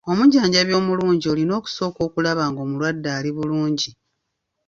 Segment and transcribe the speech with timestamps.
[0.11, 3.91] Omujjanjabi omulungi olina okusooka okulaba ng’omulwadde ali bulungi.